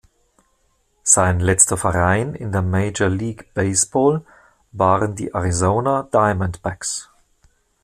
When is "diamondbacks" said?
6.11-7.11